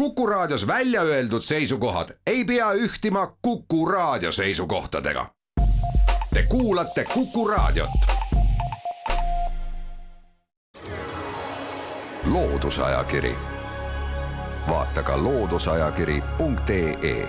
[0.00, 5.26] Kuku Raadios välja öeldud seisukohad ei pea ühtima Kuku Raadio seisukohtadega.
[6.34, 7.90] Te kuulate Kuku Raadiot.
[12.24, 13.34] loodusajakiri,
[14.68, 17.28] vaata ka looduseajakiri.ee.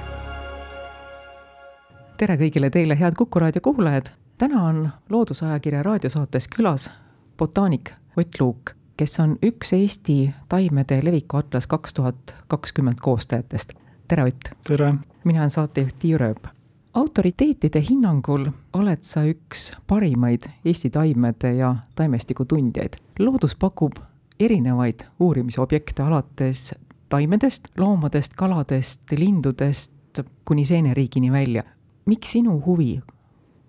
[2.17, 4.05] tere kõigile teile, head Kuku Raadio kuulajad.
[4.37, 6.91] täna on Loodusajakirja raadiosaates külas
[7.37, 13.73] botaanik Ott Luuk kes on üks Eesti taimede leviku atlas kaks tuhat kakskümmend koostajatest.
[14.07, 14.51] tere, Ott!
[14.67, 14.93] tere!
[15.23, 16.47] mina olen saatejuht Tiiu Rööp.
[16.93, 22.93] autoriteetide hinnangul oled sa üks parimaid Eesti taimede ja taimestiku tundjaid.
[23.19, 23.93] loodus pakub
[24.39, 26.75] erinevaid uurimisobjekte, alates
[27.09, 31.63] taimedest, loomadest, kaladest, lindudest kuni seeneriigini välja.
[32.05, 33.01] miks sinu huvi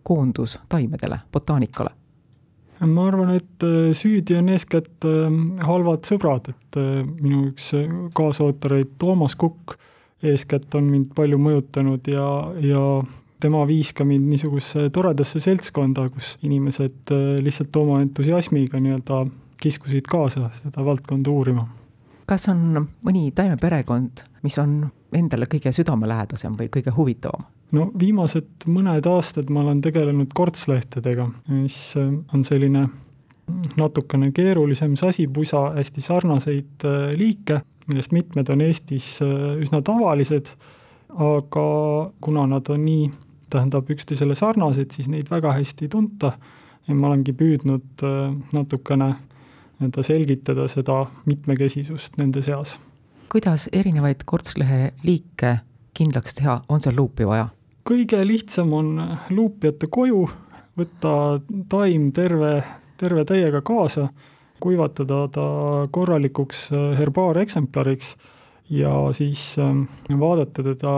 [0.02, 1.90] koondus taimedele, botaanikale?
[2.90, 7.90] Ma arvan, et äh, süüdi on eeskätt ähm, halvad sõbrad, et äh, minu üks äh,
[8.16, 9.76] kaasautoreid Toomas Kukk
[10.22, 12.26] eeskätt on mind palju mõjutanud ja,
[12.62, 12.82] ja
[13.42, 17.10] tema viis ka mind niisugusesse toredasse seltskonda, kus inimesed
[17.42, 19.24] lihtsalt oma entusiasmiga nii-öelda
[19.62, 21.66] kiskusid kaasa seda valdkonda uurima.
[22.30, 24.78] kas on mõni taimeperekond, mis on
[25.12, 27.50] endale kõige südamelähedasem või kõige huvitavam?
[27.76, 32.86] No viimased mõned aastad ma olen tegelenud kortslehtedega, mis äh, on selline
[33.76, 40.54] natukene keerulisem sasipusa, hästi sarnaseid äh, liike, millest mitmed on Eestis äh, üsna tavalised,
[41.12, 41.66] aga
[42.24, 43.10] kuna nad on nii,
[43.52, 46.32] tähendab, üksteisele sarnased, siis neid väga hästi ei tunta
[46.88, 48.00] ja ma olengi püüdnud
[48.56, 52.78] natukene nii-öelda selgitada seda mitmekesisust nende seas.
[53.28, 55.58] kuidas erinevaid kortslehe liike
[55.92, 57.50] kindlaks teha, on seal luupi vaja?
[57.84, 58.94] Kõige lihtsam on
[59.30, 60.26] luupijate koju
[60.78, 62.62] võtta taim terve,
[63.00, 64.08] terve täiega kaasa,
[64.62, 65.46] kuivatada ta
[65.90, 68.14] korralikuks äh, herbaareksemplariks
[68.72, 69.84] ja siis ähm,
[70.20, 70.94] vaadata teda,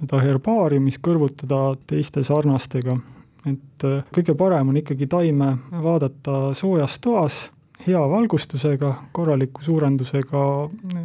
[0.00, 2.98] teda herbaariumis, kõrvutada teiste sarnastega.
[3.46, 7.50] et äh, kõige parem on ikkagi taime vaadata soojas toas,
[7.86, 10.44] hea valgustusega, korraliku suurendusega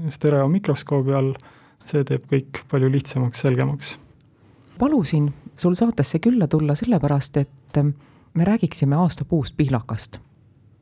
[0.09, 1.33] stereomikroskoobi all,
[1.85, 3.97] see teeb kõik palju lihtsamaks, selgemaks
[4.77, 7.89] palusin sul saatesse külla tulla sellepärast, et ähm,
[8.33, 10.17] me räägiksime aastapuust pihlakast.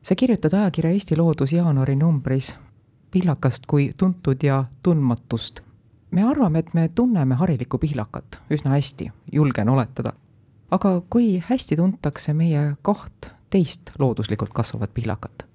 [0.02, 2.56] sa kirjutad ajakirja Eesti Loodus jaanuari numbris
[3.10, 5.60] pihlakast kui tuntud ja tundmatust.
[6.10, 10.12] me arvame, et me tunneme harilikku pihlakat üsna hästi, julgen oletada.
[10.70, 15.46] aga kui hästi tuntakse meie kaht teist looduslikult kasvavat pihlakat?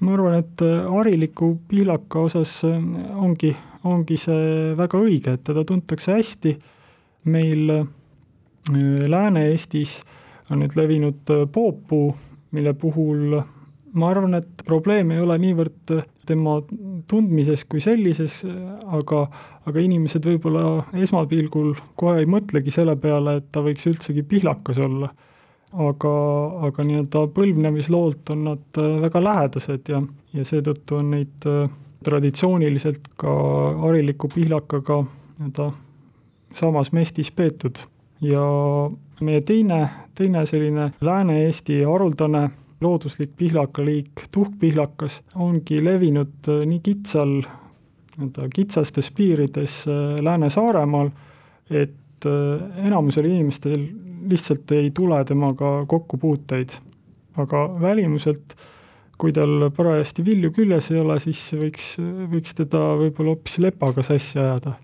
[0.00, 2.82] ma arvan, et äh, hariliku pihlaka osas äh,
[3.16, 6.58] ongi, ongi see väga õige, et teda tuntakse hästi
[7.24, 7.86] meil äh,
[9.08, 10.00] Lääne-Eestis
[10.50, 12.10] on nüüd levinud äh, pooppuu,
[12.56, 13.40] mille puhul
[13.92, 16.60] ma arvan, et probleem ei ole niivõrd äh, tema
[17.10, 18.44] tundmises kui sellises,
[18.86, 19.24] aga,
[19.66, 25.10] aga inimesed võib-olla esmapilgul kohe ei mõtlegi selle peale, et ta võiks üldsegi pihlakas olla.
[25.70, 26.12] aga,
[26.66, 30.00] aga nii-öelda põlvnemisloolt on nad väga lähedased ja,
[30.34, 31.46] ja seetõttu on neid
[32.04, 33.34] traditsiooniliselt ka
[33.82, 35.70] hariliku pihlakaga nii-öelda
[36.54, 37.78] samas mestis peetud
[38.20, 38.42] ja
[39.20, 39.80] meie teine,
[40.14, 42.48] teine selline Lääne-Eesti haruldane
[42.80, 47.40] looduslik pihlakaliik, tuhkpihlakas, ongi levinud äh, nii kitsal,
[48.16, 51.10] nii-öelda kitsastes piirides äh, Lääne-Saaremaal,
[51.70, 53.84] et äh, enamusel inimestel
[54.30, 56.78] lihtsalt ei tule temaga kokkupuuteid.
[57.36, 58.56] aga välimuselt,
[59.18, 61.94] kui tal parajasti vilju küljes ei ole, siis võiks,
[62.32, 64.74] võiks teda võib-olla hoopis lepaga sassi ajada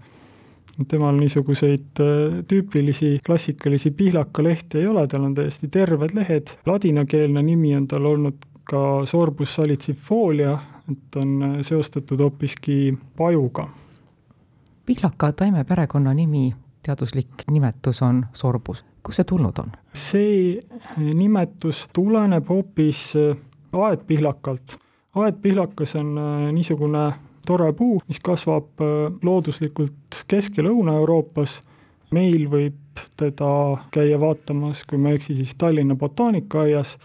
[0.89, 7.75] temal niisuguseid äh, tüüpilisi klassikalisi pihlakalehti ei ole, tal on täiesti terved lehed, ladinakeelne nimi
[7.77, 10.59] on tal olnud ka sorbus salicifolia,
[10.93, 13.69] et on äh, seostatud hoopiski pajuga.
[14.87, 19.73] pihlaka taimeperekonna nimi, teaduslik nimetus on sorbus, kust see tulnud on?
[19.93, 20.57] see
[20.97, 23.37] nimetus tuleneb hoopis äh,
[23.73, 24.79] aedpihlakalt.
[25.15, 26.15] aedpihlakas on
[26.53, 27.13] niisugune
[27.47, 31.63] tore puu, mis kasvab äh, looduslikult Kesk- ja Lõuna-Euroopas.
[32.11, 32.75] meil võib
[33.17, 36.99] teda käia vaatamas, kui ma ei eksi, siis Tallinna botaanikaaias,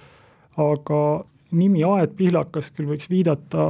[0.58, 3.66] aga nimi aedpihlakas küll võiks viidata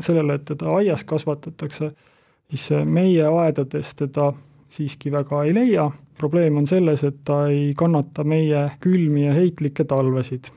[0.00, 1.92] sellele, et teda aias kasvatatakse,
[2.50, 4.32] siis äh, meie aedades teda
[4.72, 5.90] siiski väga ei leia.
[6.18, 10.50] probleem on selles, et ta ei kannata meie külmi ja heitlikke talvesid.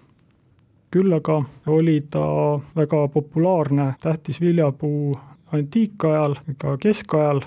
[0.92, 2.26] küll aga oli ta
[2.76, 5.16] väga populaarne tähtis viljapuu
[5.52, 7.42] antiikajal, ka keskajal,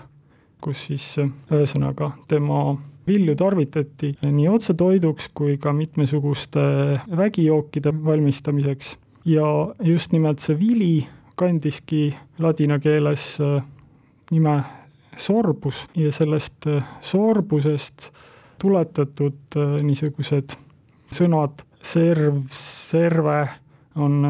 [0.60, 2.76] kus siis ühesõnaga tema
[3.08, 6.60] vilju tarvitati nii otsetoiduks kui ka mitmesuguste
[7.16, 8.96] vägijookide valmistamiseks.
[9.24, 9.46] Ja
[9.84, 10.92] just nimelt see vili
[11.38, 13.62] kandiski ladina keeles äh,
[14.30, 14.56] nime
[15.16, 16.66] sorbus ja sellest
[17.00, 18.10] sorbusest
[18.58, 20.54] tuletatud niisugused
[21.14, 23.38] sõnad serv, serve
[23.98, 24.22] on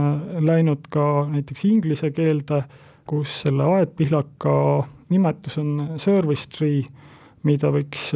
[0.45, 2.63] läinud ka näiteks inglise keelde,
[3.09, 4.55] kus selle aedpihlaka
[5.09, 6.83] nimetus on service tree,
[7.47, 8.11] mida võiks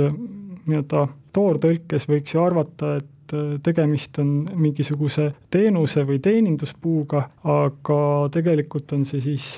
[0.66, 3.34] nii-öelda toortõlkes võiks ju arvata, et
[3.64, 7.98] tegemist on mingisuguse teenuse või teeninduspuuga, aga
[8.34, 9.54] tegelikult on see siis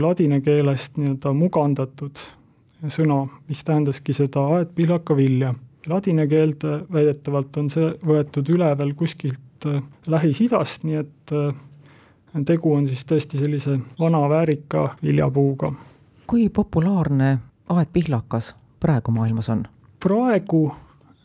[0.00, 2.22] ladina keelest nii-öelda mugandatud
[2.86, 5.54] sõna, mis tähendaski seda aedpihlaka vilja.
[5.88, 9.80] Ladina keelde väidetavalt on see võetud üle veel kuskilt äh,
[10.10, 15.72] Lähis-Idast, nii et äh, tegu on siis tõesti sellise vana väärika viljapuuga.
[16.28, 17.38] Kui populaarne
[17.68, 19.64] aedpihlakas praegu maailmas on?
[20.00, 20.68] praegu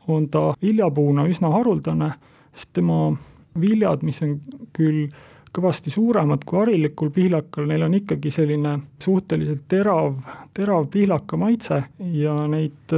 [0.07, 2.09] on ta viljapuuna üsna haruldane,
[2.55, 3.13] sest tema
[3.59, 4.39] viljad, mis on
[4.73, 5.05] küll
[5.53, 10.15] kõvasti suuremad kui harilikul pihlakal, neil on ikkagi selline suhteliselt terav,
[10.53, 11.83] terav pihlaka maitse
[12.17, 12.95] ja neid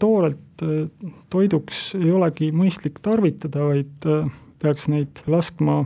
[0.00, 0.88] toorelt äh,
[1.30, 4.30] toiduks ei olegi mõistlik tarvitada, vaid äh,
[4.62, 5.82] peaks neid laskma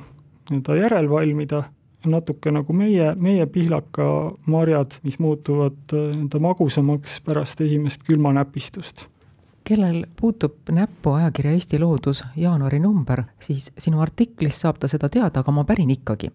[0.50, 1.62] nii-öelda järelvalmida,
[2.06, 9.06] natuke nagu meie, meie pihlakamarjad, mis muutuvad nii-öelda magusamaks pärast esimest külmanäpistust
[9.64, 15.40] kellel puutub näppu ajakirja Eesti Loodus jaanuari number, siis sinu artiklist saab ta seda teada,
[15.40, 16.30] aga ma pärin ikkagi.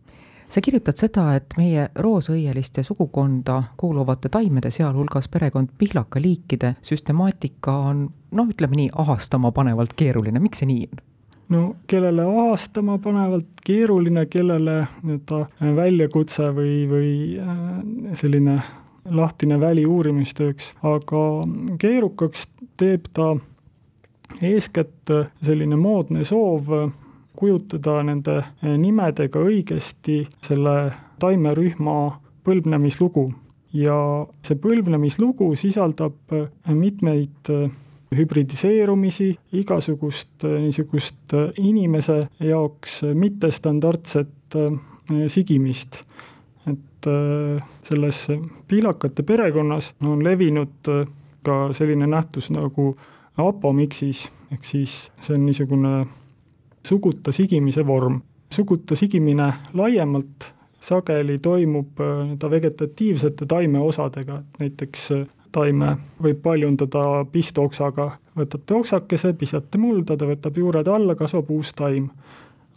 [0.50, 8.48] sa kirjutad seda, et meie roosõieliste sugukonda kuuluvate taimede, sealhulgas perekond pihlakaliikide süstemaatika on noh,
[8.48, 11.04] ütleme nii, ahastamapanevalt keeruline, miks see nii on?
[11.50, 18.62] No kellele ahastama panevalt keeruline, kellele nii-öelda väljakutse või, või äh, selline
[19.08, 21.24] lahtine väli uurimistööks, aga
[21.80, 22.48] keerukaks
[22.78, 23.36] teeb ta
[24.44, 26.72] eeskätt selline moodne soov
[27.38, 30.78] kujutada nende nimedega õigesti selle
[31.22, 31.98] taimerühma
[32.48, 33.30] põlvnemislugu.
[33.74, 33.96] ja
[34.42, 36.32] see põlvnemislugu sisaldab
[36.72, 37.52] mitmeid
[38.16, 44.56] hübridiseerumisi, igasugust niisugust inimese jaoks mittestandardset
[45.28, 46.04] sigimist
[46.98, 48.28] et äh, selles
[48.68, 51.08] piilakate perekonnas on levinud äh,
[51.44, 52.96] ka selline nähtus nagu
[53.38, 56.06] apomiksis, ehk siis see on niisugune
[56.88, 58.22] suguta sigimise vorm.
[58.54, 65.12] suguta sigimine laiemalt sageli toimub äh, nii-öelda vegetatiivsete taimeosadega, et näiteks
[65.58, 72.10] taime võib paljundada pistoksaga, võtate oksakese, pisate mulda, ta võtab juured alla, kasvab uus taim.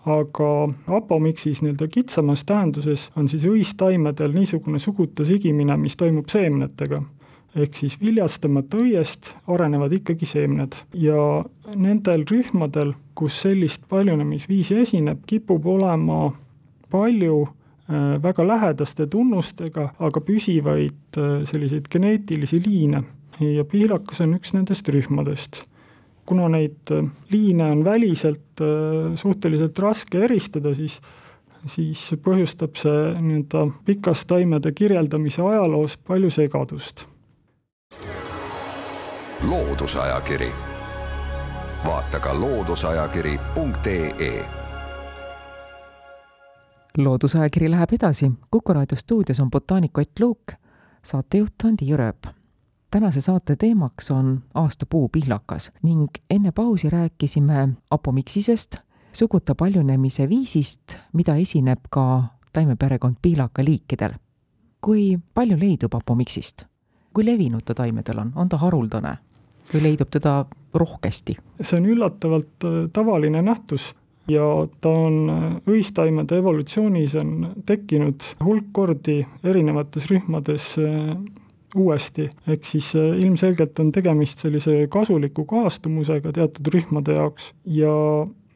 [0.08, 0.50] Aga
[0.96, 7.02] apomiksis nii-öelda kitsamas tähenduses on siis õistaimedel niisugune suguta sigimine, mis toimub seemnetega.
[7.50, 10.76] ehk siis viljastamata õiest arenevad ikkagi seemned.
[10.94, 11.42] Ja
[11.74, 16.30] nendel rühmadel, kus sellist paljunemisviisi esineb, kipub olema
[16.90, 17.48] palju
[18.22, 23.02] väga lähedaste tunnustega, aga püsivaid äh, selliseid geneetilisi liine.
[23.40, 25.64] Ja piilakas on üks nendest rühmadest.
[26.28, 31.00] Kuna neid äh, liine on väliselt äh, suhteliselt raske eristada, siis
[31.68, 37.04] siis põhjustab see nii-öelda pikas taimede kirjeldamise ajaloos palju segadust.
[39.44, 40.48] loodusajakiri,
[41.84, 44.59] vaata ka looduseajakiri.ee
[46.98, 50.52] loodusajakiri läheb edasi, Kuku raadio stuudios on botaanik Ott Luuk,
[51.02, 52.40] saatejuht on Tiiu Rööp
[52.90, 58.76] tänase saate teemaks on aastapuu pihlakas ning enne pausi rääkisime apomiksisest,
[59.12, 64.12] suguta paljunemise viisist, mida esineb ka taimeperekond pihlakaliikidel.
[64.80, 66.64] kui palju leidub apomiksist?
[67.14, 69.16] kui levinud ta taimedel on, on ta haruldane
[69.74, 70.44] või leidub teda
[70.74, 71.36] rohkesti?
[71.62, 73.94] see on üllatavalt äh, tavaline nähtus
[74.30, 74.46] ja
[74.80, 81.14] ta on äh, õistaimede evolutsioonis on tekkinud hulk kordi erinevates rühmades äh,
[81.76, 87.52] uuesti, ehk siis äh, ilmselgelt on tegemist sellise kasuliku kaastumusega teatud rühmade jaoks.
[87.64, 87.94] Ja,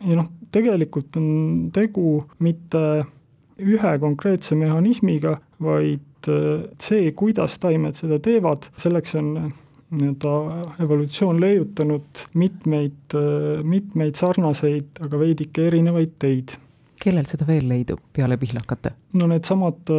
[0.04, 1.28] ja noh, tegelikult on
[1.74, 3.04] tegu mitte
[3.62, 9.52] ühe konkreetse mehhanismiga, vaid äh, see, kuidas taimed seda teevad, selleks on äh,
[9.98, 10.34] nii-öelda
[10.84, 13.16] evolutsioon leiutanud mitmeid,
[13.64, 16.56] mitmeid sarnaseid, aga veidike erinevaid teid.
[17.04, 18.94] kellel seda veel leidub peale pihlakate?
[19.18, 19.92] no needsamad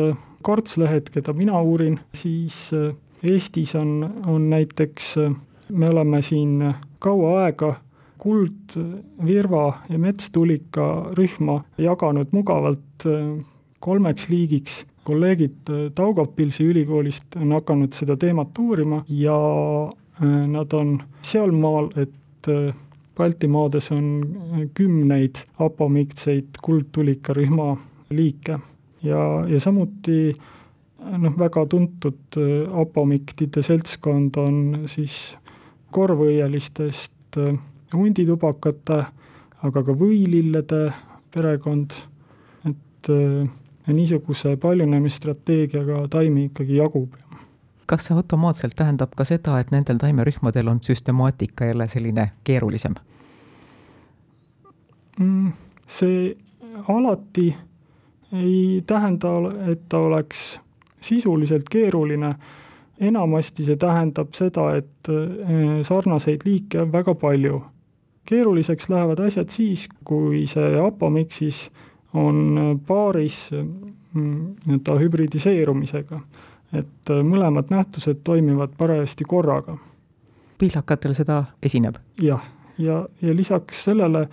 [0.45, 2.69] kartslehed, keda mina uurin, siis
[3.25, 5.15] Eestis on, on näiteks,
[5.69, 6.59] me oleme siin
[6.99, 7.71] kaua aega
[8.25, 8.75] kuld,
[9.25, 13.45] virva ja metstulika rühma jaganud mugavalt äh,
[13.79, 14.83] kolmeks liigiks.
[15.05, 19.37] Kolleegid äh, Daugavpilsi ülikoolist on hakanud seda teemat uurima ja
[19.85, 22.11] äh, nad on sealmaal, et
[23.17, 27.71] Baltimaades on kümneid apomikseid kuldtulikarühma
[28.13, 28.59] liike
[29.01, 30.29] ja, ja samuti
[31.17, 32.37] noh, väga tuntud
[32.83, 34.59] apomiktide seltskond on
[34.91, 35.33] siis
[35.95, 37.39] korvõielistest
[37.95, 39.01] hunditubakate,
[39.65, 40.81] aga ka võilillede
[41.33, 41.97] perekond,
[42.69, 43.09] et
[43.87, 47.13] niisuguse paljunemisstrateegiaga taimi ikkagi jagub
[47.85, 52.95] kas see automaatselt tähendab ka seda, et nendel taimerühmadel on süstemaatika jälle selline keerulisem?
[55.19, 55.51] Mm,
[55.87, 56.33] see
[56.87, 57.55] alati
[58.33, 59.27] ei tähenda,
[59.71, 60.59] et ta oleks
[60.99, 62.35] sisuliselt keeruline.
[62.99, 67.61] enamasti see tähendab seda, et eh, sarnaseid liike on väga palju.
[68.25, 71.71] keeruliseks lähevad asjad siis, kui see apomiksis
[72.15, 76.19] on paaris mm, nii-öelda hübridiseerumisega
[76.73, 79.77] et äh, mõlemad nähtused toimivad parajasti korraga.
[80.57, 81.97] pihlakatel seda esineb?
[82.21, 82.43] jah,
[82.77, 84.27] ja, ja, ja lisaks sellele,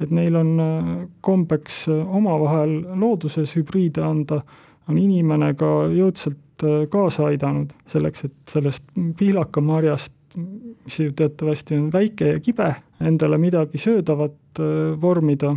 [0.00, 4.42] et neil on äh, kombeks äh, omavahel looduses hübriide anda,
[4.88, 8.84] on inimene ka jõudsalt kaasa aidanud selleks, et sellest
[9.18, 12.68] pihlakamarjast, mis ju teatavasti on väike ja kibe,
[13.02, 14.60] endale midagi söödavat
[15.02, 15.56] vormida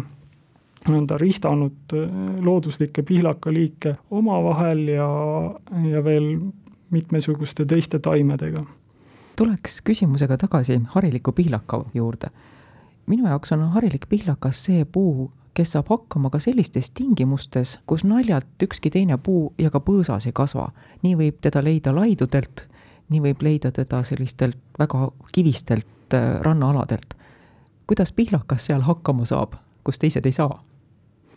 [1.07, 2.09] ta ristanud äh,
[2.45, 5.09] looduslikke pihlakaliike omavahel ja,
[5.91, 6.37] ja veel
[6.89, 8.65] mitmesuguste teiste taimedega.
[9.35, 12.27] tuleks küsimusega tagasi hariliku pihlaka juurde.
[13.05, 18.63] minu jaoks on harilik pihlakas see puu, kes saab hakkama ka sellistes tingimustes, kus naljalt
[18.63, 20.69] ükski teine puu ja ka põõsas ei kasva.
[21.03, 22.67] nii võib teda leida laidudelt,
[23.09, 27.13] nii võib leida teda sellistelt väga kivistelt äh, rannaaladelt.
[27.87, 30.63] kuidas pihlakas seal hakkama saab, kus teised ei saa?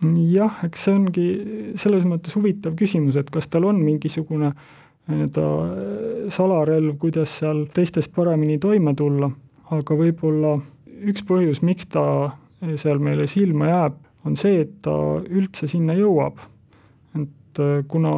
[0.03, 1.29] Jah, eks see ongi
[1.81, 4.53] selles mõttes huvitav küsimus, et kas tal on mingisugune
[5.09, 9.31] nii-öelda äh, salarelv, kuidas seal teistest paremini toime tulla,
[9.75, 10.59] aga võib-olla
[11.09, 12.05] üks põhjus, miks ta
[12.79, 16.41] seal meile silma jääb, on see, et ta üldse sinna jõuab.
[17.19, 18.13] et kuna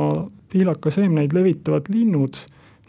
[0.52, 2.36] pihlakaseemneid levitavad linnud,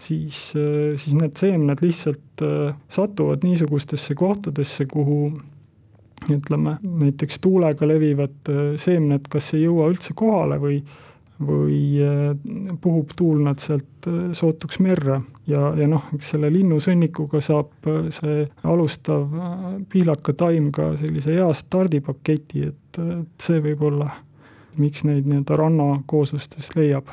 [0.02, 2.44] siis, siis need seemned lihtsalt
[2.92, 5.30] satuvad niisugustesse kohtadesse, kuhu
[6.30, 10.82] ütleme, näiteks tuulega levivad äh, seemned kas ei jõua üldse kohale või
[11.42, 12.36] või äh,
[12.82, 18.44] puhub tuul nad sealt äh, sootuks merre ja, ja noh, eks selle linnusõnnikuga saab see
[18.70, 19.26] alustav
[19.90, 24.12] pihlakataim ka sellise hea stardipaketi, et, et see võib olla,
[24.78, 27.10] miks neid nii-öelda rannakooslustest leiab.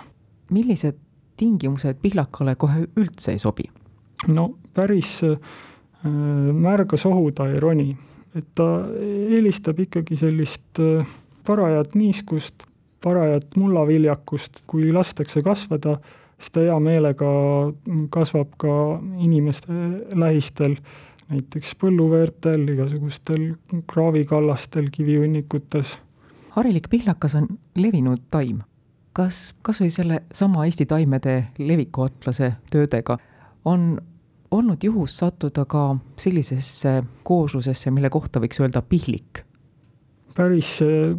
[0.53, 1.01] millised
[1.39, 3.65] tingimused pihlakale kohe üldse ei sobi?
[4.29, 5.23] no päris
[6.05, 7.89] märga sohu ta ei roni
[8.39, 8.69] et ta
[9.35, 11.07] eelistab ikkagi sellist äh,
[11.49, 12.67] parajat niiskust,
[13.05, 15.99] parajat mullaviljakust, kui lastakse kasvada,
[16.39, 17.29] siis ta hea meelega
[18.15, 18.75] kasvab ka
[19.25, 19.73] inimeste
[20.19, 20.77] lähistel,
[21.29, 23.53] näiteks põlluveertel, igasugustel
[23.91, 25.99] kraavikallastel, kivihunnikutes.
[26.57, 28.63] harilik pihlakas on levinud taim.
[29.13, 33.19] kas kas või sellesama Eesti taimede levikuatlase töödega
[33.65, 33.99] on
[34.51, 39.45] olnud juhus sattuda ka sellisesse kooslusesse, mille kohta võiks öelda pihlik?
[40.39, 41.17] päris äh,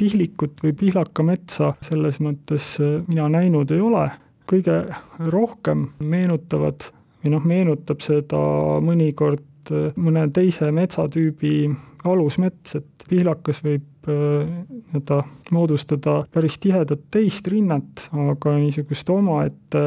[0.00, 4.06] pihlikut või pihlakametsa selles mõttes äh, mina näinud ei ole,
[4.48, 4.80] kõige
[5.28, 6.88] rohkem meenutavad
[7.20, 8.40] või noh, meenutab seda
[8.84, 11.68] mõnikord äh, mõne teise metsatüübi
[12.08, 15.18] alusmets, et pihlakas võib nii-öelda
[15.52, 19.82] moodustada päris tihedat teist rinnet, aga niisugust omaette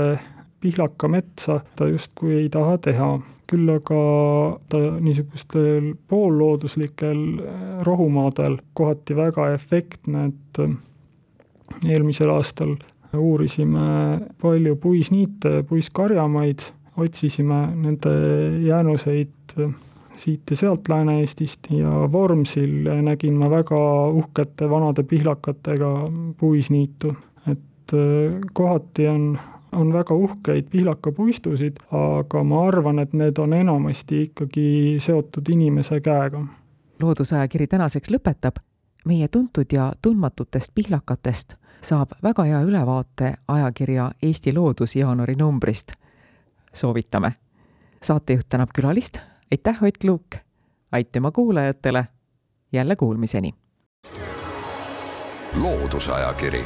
[0.62, 3.12] pihlakametsa ta justkui ei taha teha.
[3.52, 4.02] küll aga
[4.72, 10.78] ta niisugustel poollooduslikel äh, rohumaadel kohati väga efektne, et äh,
[11.92, 12.78] eelmisel aastal
[13.18, 16.64] uurisime palju puisniite ja puiskarjamaid,
[16.96, 18.16] otsisime nende
[18.64, 19.76] jäänuseid äh,
[20.16, 23.84] siit ja sealt Lääne-Eestist ja Vormsil nägin ma väga
[24.16, 25.96] uhkete vanade pihlakatega
[26.40, 27.16] puisniitu.
[27.52, 27.98] et
[28.54, 29.40] kohati on
[29.72, 36.46] on väga uhkeid pihlakapuistusid, aga ma arvan, et need on enamasti ikkagi seotud inimese käega.
[37.02, 38.62] loodusajakiri tänaseks lõpetab.
[39.06, 45.92] meie tuntud ja tundmatutest pihlakatest saab väga hea ülevaate ajakirja Eesti Loodus jaanuari numbrist.
[46.74, 47.34] soovitame.
[48.04, 49.18] saatejuht tänab külalist,
[49.52, 50.36] aitäh, Ott Luuk,
[50.92, 52.08] aitüma kuulajatele,
[52.74, 53.54] jälle kuulmiseni.
[55.62, 56.66] loodusajakiri